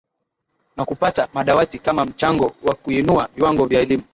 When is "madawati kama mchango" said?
1.33-2.51